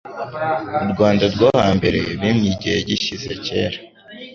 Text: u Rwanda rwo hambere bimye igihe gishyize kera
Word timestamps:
u 0.83 0.85
Rwanda 0.91 1.25
rwo 1.33 1.47
hambere 1.65 1.99
bimye 2.21 2.47
igihe 2.53 2.77
gishyize 2.87 3.29
kera 3.45 3.77